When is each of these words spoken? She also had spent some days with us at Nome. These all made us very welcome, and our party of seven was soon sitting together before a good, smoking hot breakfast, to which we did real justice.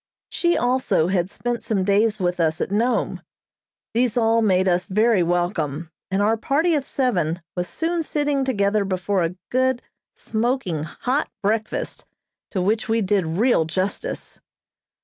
She 0.29 0.57
also 0.57 1.09
had 1.09 1.29
spent 1.29 1.61
some 1.61 1.83
days 1.83 2.19
with 2.19 2.39
us 2.39 2.59
at 2.59 2.71
Nome. 2.71 3.21
These 3.93 4.17
all 4.17 4.41
made 4.41 4.67
us 4.67 4.87
very 4.87 5.21
welcome, 5.21 5.91
and 6.09 6.23
our 6.23 6.37
party 6.37 6.73
of 6.73 6.87
seven 6.87 7.43
was 7.55 7.69
soon 7.69 8.01
sitting 8.01 8.43
together 8.43 8.83
before 8.83 9.23
a 9.23 9.35
good, 9.51 9.83
smoking 10.15 10.85
hot 10.85 11.29
breakfast, 11.43 12.05
to 12.49 12.63
which 12.63 12.89
we 12.89 13.01
did 13.01 13.27
real 13.37 13.65
justice. 13.65 14.41